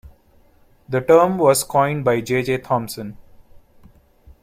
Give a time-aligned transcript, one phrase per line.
[0.89, 2.41] The term was coined by J.
[2.41, 2.57] J.
[2.57, 3.17] Thomson.